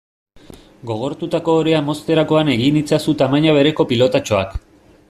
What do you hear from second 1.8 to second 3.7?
mozterakoan egin itzazu tamaina